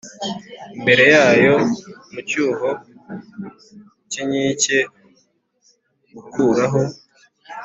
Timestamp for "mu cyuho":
2.11-2.69